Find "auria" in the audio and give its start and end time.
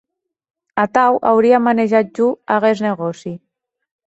1.31-1.59